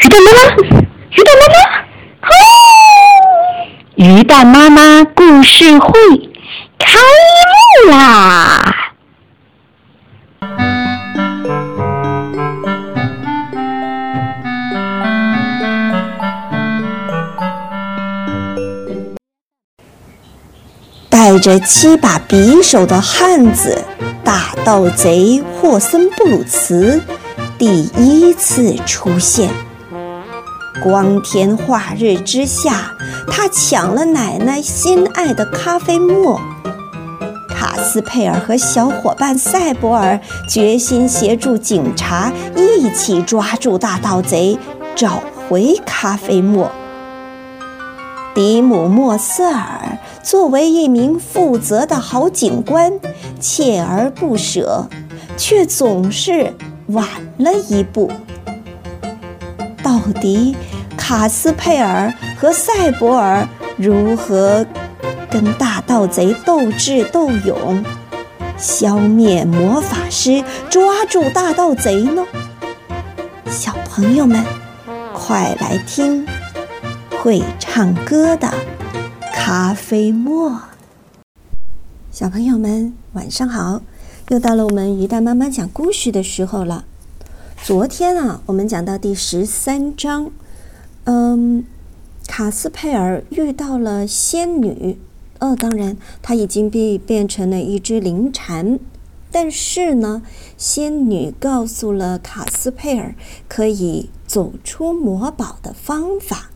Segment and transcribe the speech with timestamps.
[0.00, 0.40] 鱼蛋妈妈，
[1.10, 1.58] 鱼蛋妈妈，
[2.22, 2.30] 哦！
[3.96, 5.90] 鱼蛋妈妈故事会
[6.78, 7.00] 开
[7.84, 8.74] 幕啦！
[21.10, 23.84] 带着七把匕首的汉子
[24.22, 27.02] 大盗贼霍森布鲁茨
[27.58, 29.50] 第一次出现。
[30.82, 32.92] 光天化日之下，
[33.30, 36.40] 他抢了奶奶心爱的咖啡沫。
[37.48, 40.18] 卡斯佩尔和小伙伴赛博尔
[40.48, 44.56] 决心协助警察一起抓住大盗贼，
[44.94, 46.70] 找回咖啡沫。
[48.34, 52.92] 迪姆莫瑟尔作为一名负责的好警官，
[53.40, 54.86] 锲而不舍，
[55.36, 56.54] 却总是
[56.88, 57.04] 晚
[57.38, 58.12] 了一步。
[60.08, 60.56] 到底
[60.96, 64.64] 卡斯佩尔和赛博尔如何
[65.30, 67.84] 跟大盗贼斗智斗勇，
[68.56, 72.24] 消灭魔法师，抓住大盗贼呢？
[73.50, 74.42] 小朋友们，
[75.12, 76.26] 快来听！
[77.22, 78.50] 会唱歌的
[79.34, 80.58] 咖啡沫，
[82.10, 83.82] 小朋友们晚上好！
[84.28, 86.86] 又到了我们鱼蛋妈妈讲故事的时候了。
[87.62, 90.30] 昨天啊，我们讲到第十三章，
[91.04, 91.64] 嗯，
[92.26, 94.98] 卡斯佩尔遇到了仙女，
[95.40, 98.78] 哦，当然，他已经被变成了一只灵蝉，
[99.30, 100.22] 但是呢，
[100.56, 103.14] 仙女告诉了卡斯佩尔
[103.48, 106.50] 可以走出魔堡的方法。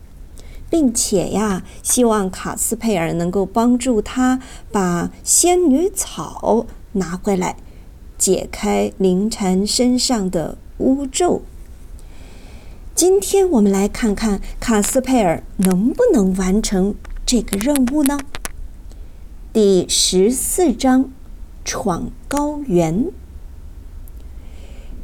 [0.69, 4.39] 并且呀，希望卡斯佩尔能够帮助他
[4.71, 7.57] 把仙女草拿回来，
[8.17, 11.41] 解开灵蝉身上的巫咒。
[12.93, 16.93] 今天我们来看看卡斯佩尔能不能完成
[17.25, 18.19] 这个任务呢？
[19.53, 21.09] 第十四章：
[21.63, 23.05] 闯高原。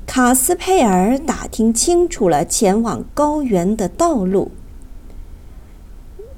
[0.06, 4.51] 卡斯佩尔打听清楚了前往高原的道路。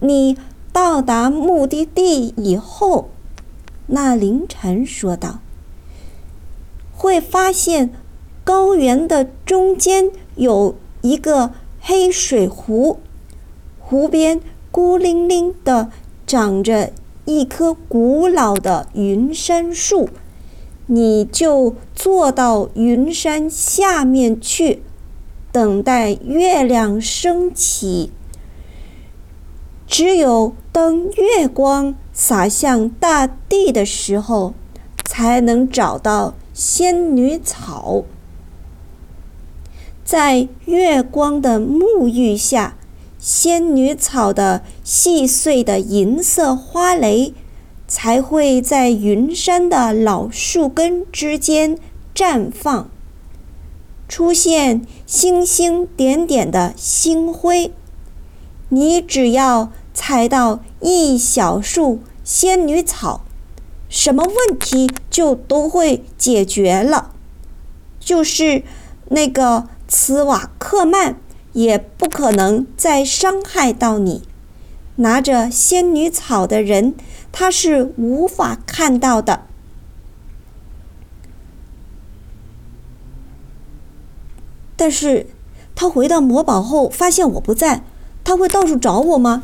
[0.01, 0.37] 你
[0.71, 3.09] 到达目的地以后，
[3.87, 5.39] 那凌晨说道
[6.95, 7.91] ：“会发现
[8.51, 12.99] 高原的中间有一个黑水湖，
[13.79, 14.41] 湖边
[14.71, 15.89] 孤零零的
[16.27, 16.91] 长着
[17.23, 20.09] 一棵古老的云杉树，
[20.87, 24.83] 你就坐到云杉下面去，
[25.53, 28.11] 等待月亮升起。”
[29.87, 34.53] 只有当月光洒向大地的时候，
[35.05, 38.03] 才能找到仙女草。
[40.11, 42.75] 在月光的沐浴下，
[43.17, 47.33] 仙女草的细碎的银色花蕾
[47.87, 51.77] 才会在云山的老树根之间
[52.13, 52.89] 绽放，
[54.09, 57.71] 出现星星点点的星辉。
[58.67, 59.71] 你只要。
[59.93, 63.21] 采到一小束仙女草，
[63.89, 67.13] 什么问题就都会解决了。
[67.99, 68.63] 就是
[69.09, 71.17] 那个茨瓦克曼
[71.51, 74.23] 也不可能再伤害到你。
[74.95, 76.95] 拿着仙女草的人，
[77.33, 79.41] 他是无法看到的。
[84.77, 85.27] 但是，
[85.75, 87.83] 他回到魔堡后发现我不在，
[88.23, 89.43] 他会到处找我吗？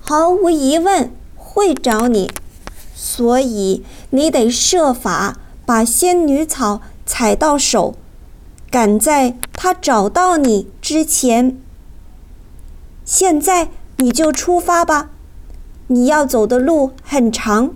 [0.00, 2.30] 毫无疑问会找你，
[2.94, 7.94] 所以你得设法把仙女草采到手，
[8.70, 11.58] 赶在他找到你之前。
[13.04, 15.10] 现在你就出发吧，
[15.86, 17.74] 你要走的路很长，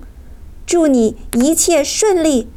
[0.67, 2.49] 祝你一切顺利。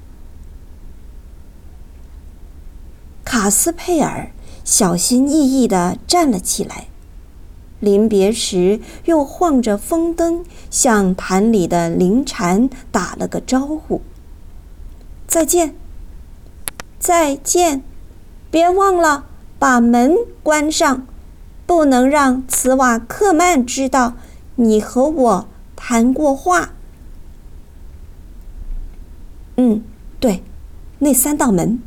[3.24, 4.31] 卡斯佩尔
[4.63, 6.88] 小心翼翼地站了起来。
[7.80, 14.01] 临别时，又晃着风灯，向坛里的灵蝉打了个招呼
[15.27, 15.75] ：“再见，
[16.98, 17.83] 再见！
[18.56, 19.25] 别忘了
[19.60, 21.06] 把门关上，
[21.66, 24.13] 不能让茨瓦克曼知道
[24.56, 26.69] 你和我谈过话。
[29.60, 29.84] ”“嗯，
[30.22, 30.42] 对，
[31.00, 31.81] 那三道门。”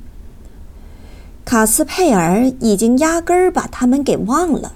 [1.47, 4.75] 卡斯佩尔已经压根儿把他们给忘了。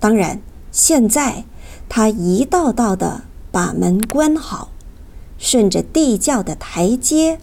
[0.00, 0.40] 当然，
[0.70, 1.44] 现在
[1.90, 4.70] 他一道道的把门关好，
[5.36, 7.38] 顺着地窖的台阶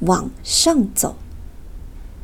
[0.00, 1.14] 往上走。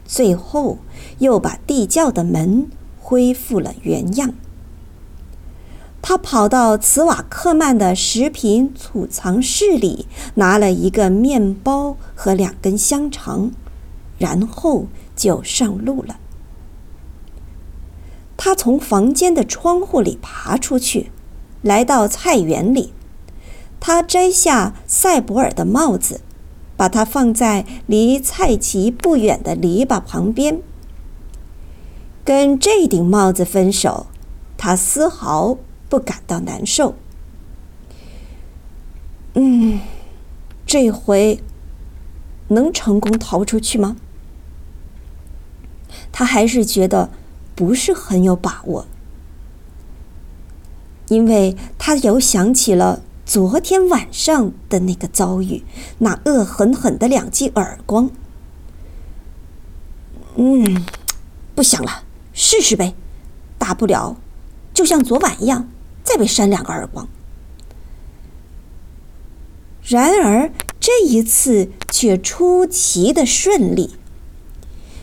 [0.08, 0.78] 最后
[1.18, 2.66] 又把地窖的门
[2.98, 4.34] 恢复了原样。
[6.00, 10.06] 他跑到茨瓦克曼的食品储藏室里，
[10.36, 13.50] 拿了一个面包和两根香肠，
[14.16, 16.18] 然后就上路了。
[18.36, 21.10] 他从房间的窗户里爬出去，
[21.60, 22.94] 来到菜园里。
[23.80, 26.20] 他摘下赛博尔的帽子，
[26.78, 30.62] 把它放在离菜畦不远的篱笆旁边。
[32.24, 34.06] 跟这顶帽子分手，
[34.56, 35.58] 他丝毫
[35.90, 36.94] 不感到难受。
[39.34, 39.80] 嗯，
[40.64, 41.40] 这回
[42.48, 43.96] 能成功逃出去吗？
[46.10, 47.10] 他还是觉得。
[47.58, 48.86] 不是很有把握，
[51.08, 55.62] 因为他又想起了昨天晚上的那个遭遇，
[55.98, 58.10] 那恶狠狠的两记耳光。
[60.36, 60.86] 嗯，
[61.54, 62.94] 不想了，试试呗，
[63.58, 64.16] 大不了
[64.72, 65.68] 就像昨晚一样，
[66.02, 67.06] 再被扇两个耳光。
[69.82, 70.50] 然而
[70.80, 73.90] 这一次却出奇的顺利。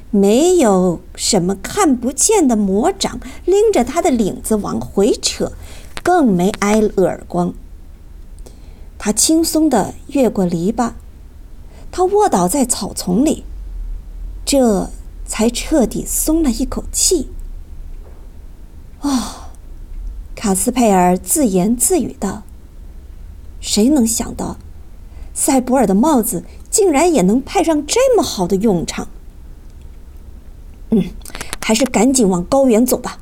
[0.09, 5.51] 没有什么看不见的魔掌拎着他的领子往回扯，
[6.01, 7.53] 更没挨耳光。
[9.05, 10.93] 他轻松地越过篱笆，
[11.91, 13.43] 他卧倒在草丛里，
[14.43, 14.89] 这
[15.27, 17.29] 才彻底松了一口气。
[19.01, 19.51] 哦，
[20.33, 22.41] 卡斯佩尔自言自语道
[23.61, 24.57] ：“谁能想到，
[25.35, 29.07] 塞博尔的帽子竟然也能派上这么好的用场？”
[30.89, 31.11] 嗯，
[31.61, 33.19] 还是赶紧往高原走吧。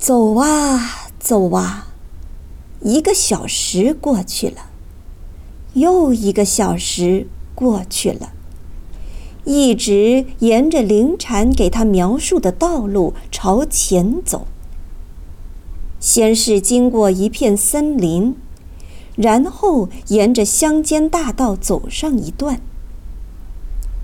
[0.00, 1.91] 走啊走啊，
[2.84, 4.70] 一个小时过去了，
[5.74, 8.32] 又一个小时过去了，
[9.44, 14.46] 一直沿着灵禅给他描述的道路朝前走。
[16.00, 18.34] 先是经过一片森林，
[19.14, 22.60] 然后沿着乡间大道走上一段。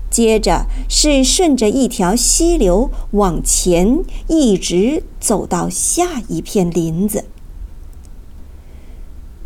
[0.09, 7.25] 接着是顺着一条溪流往前，一直走到下一片林子。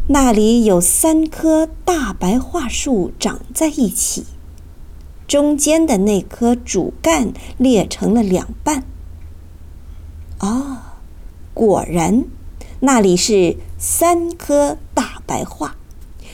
[0.08, 4.26] 那里有三棵大白桦树长在一起，
[5.26, 8.84] 中间的那棵主干裂成了两半。
[10.40, 11.00] 啊，
[11.54, 12.26] 果然，
[12.82, 15.76] 那里是三棵大白桦，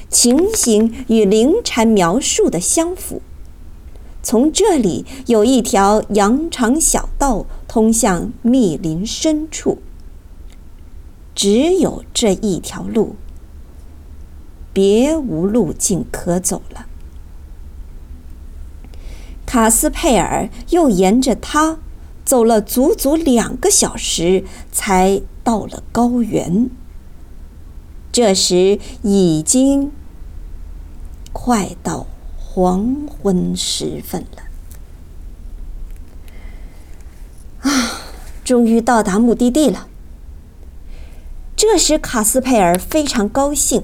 [0.09, 3.21] 情形与灵禅描述的相符。
[4.23, 9.77] 从这里有一条羊肠小道通向密林深处。
[11.35, 13.15] 只有这一条路，
[14.73, 16.85] 别无路径可走了。
[19.45, 21.79] 卡斯佩尔又沿着它
[22.23, 26.69] 走了足足两个小时，才到了高原。
[28.11, 29.91] 这时已经
[31.31, 32.07] 快到。
[32.51, 34.41] 黄昏时分了，
[37.61, 38.01] 啊，
[38.43, 39.87] 终于到达目的地了。
[41.55, 43.83] 这时，卡斯佩尔非常高兴，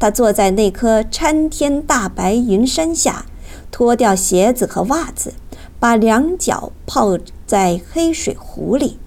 [0.00, 3.26] 他坐在那棵参天大白云山下，
[3.70, 5.34] 脱掉鞋子和袜子，
[5.78, 8.98] 把两脚泡在黑水湖里。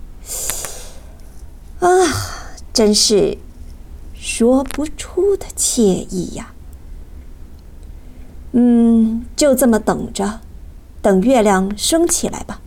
[1.80, 1.90] 啊，
[2.72, 3.40] 真是
[4.14, 6.54] 说不出的惬意呀！
[8.52, 10.42] 嗯，就这么等着，
[11.02, 12.62] 等月亮升起来吧。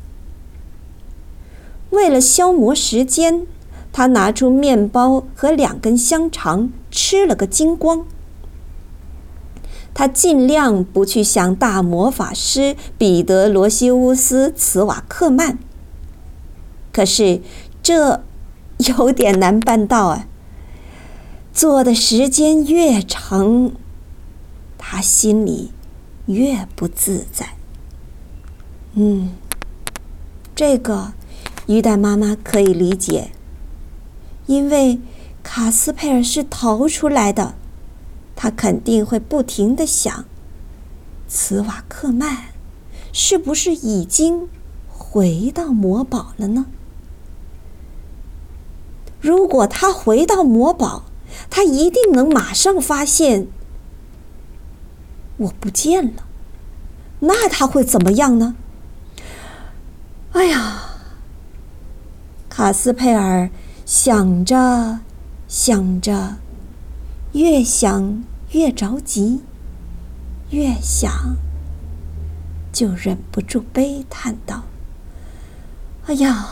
[1.90, 3.46] 为了消磨时间，
[3.92, 8.04] 他拿出面包和两根香肠吃了个精光。
[9.98, 15.56] 他尽量不去想大魔法师彼得罗西乌斯茨瓦克曼，
[16.92, 17.40] 可是
[17.82, 18.22] 这
[18.98, 20.26] 有点难办到啊。
[21.50, 23.72] 坐的时间越长，
[24.76, 25.72] 他心里。
[26.26, 27.50] 越不自在。
[28.94, 29.30] 嗯，
[30.56, 31.12] 这个
[31.68, 33.30] 鱼蛋妈妈可以理解，
[34.46, 34.98] 因为
[35.44, 37.54] 卡斯佩尔是逃出来的，
[38.36, 40.26] 他肯定会不停的想：
[41.26, 42.50] 茨瓦克曼
[43.12, 44.48] 是不是已经
[44.88, 46.66] 回到魔堡了呢？
[49.20, 51.04] 如果他回到魔堡，
[51.50, 53.48] 他一定能马上发现。
[55.38, 56.24] 我不见了，
[57.20, 58.54] 那他会怎么样呢？
[60.32, 60.82] 哎呀，
[62.48, 63.50] 卡斯佩尔
[63.84, 65.00] 想着
[65.48, 66.36] 想着，
[67.32, 69.42] 越想越着急，
[70.50, 71.36] 越想
[72.72, 74.62] 就忍不住悲叹道
[76.06, 76.48] ：“哎呀，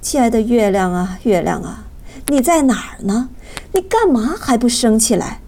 [0.00, 1.84] 亲爱的月亮啊，月亮啊，
[2.28, 3.30] 你在哪儿呢？
[3.72, 5.40] 你干嘛还不升起来？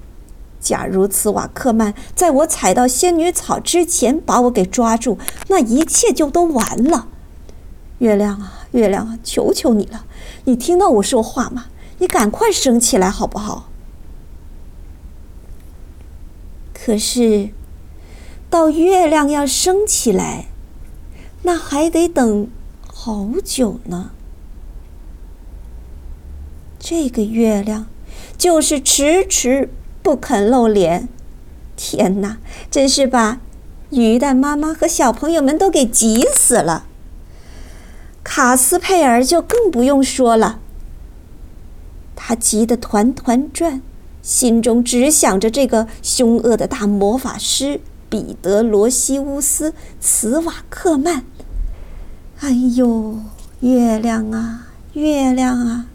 [0.59, 7.07] 假如茨瓦克曼在我踩到仙女草之前把我给抓住，那一切就都完了。
[7.99, 10.05] 月亮啊，月亮啊，求求你了，
[10.45, 11.67] 你听到我说话吗？
[11.99, 13.69] 你赶快升起来好不好？”
[16.87, 17.49] 可是。
[18.49, 20.47] 到月亮要升起来，
[21.43, 22.49] 那还得等
[22.87, 24.13] 好久呢。
[26.79, 27.87] 这个月亮
[28.39, 29.69] 就是迟迟
[30.01, 31.09] 不肯露脸。
[31.75, 32.39] 天哪，
[32.71, 33.41] 真是把
[33.91, 36.87] 鱼蛋妈妈和小朋友们都给急死了。
[38.23, 40.61] 卡斯佩尔就更不用说了，
[42.15, 43.83] 他急得团团转，
[44.27, 47.81] 心中只想着这个凶恶的大魔法师。
[48.09, 51.25] 彼得罗西乌斯·茨瓦克曼，
[52.39, 53.19] 哎呦，
[53.61, 55.87] 月亮啊，月亮啊！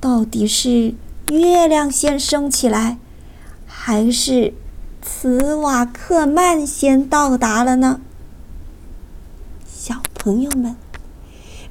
[0.00, 0.94] 到底是
[1.30, 2.98] 月亮先升起来，
[3.66, 4.54] 还是
[5.02, 8.00] 茨瓦克曼先到达了呢？
[9.66, 10.76] 小朋友们，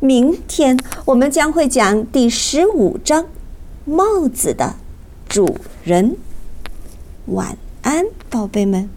[0.01, 3.23] 明天我们将会讲第十五章
[3.85, 4.75] 《帽子的
[5.35, 6.11] 主人》。
[7.25, 8.89] 晚安，宝贝们。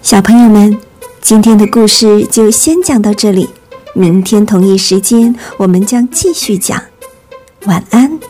[0.00, 0.78] 小朋友们，
[1.20, 3.50] 今天的故事就先讲到这里。
[3.96, 6.80] 明天同一时间，我们将继续讲。
[7.66, 8.20] 晚安。